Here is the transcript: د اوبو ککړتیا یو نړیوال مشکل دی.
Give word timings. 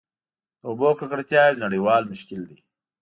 د 0.61 0.61
اوبو 0.69 0.89
ککړتیا 0.99 1.41
یو 1.47 1.61
نړیوال 1.65 2.03
مشکل 2.11 2.41
دی. 2.49 2.57